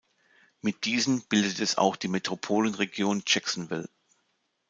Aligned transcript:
Mit 0.61 0.85
diesen 0.85 1.21
bildet 1.27 1.59
es 1.59 1.77
auch 1.77 1.95
die 1.95 2.07
Metropolregion 2.07 3.21
Jacksonville. 3.27 3.87